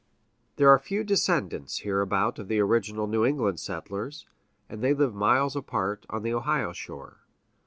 There 0.55 0.67
are 0.71 0.79
few 0.79 1.03
descendants 1.03 1.81
hereabout 1.81 2.39
of 2.39 2.47
the 2.47 2.59
original 2.59 3.05
New 3.05 3.23
England 3.23 3.59
settlers, 3.59 4.27
and 4.67 4.81
they 4.81 4.95
live 4.95 5.13
miles 5.13 5.55
apart 5.55 6.07
on 6.09 6.23
the 6.23 6.33
Ohio 6.33 6.73
shore. 6.73 7.19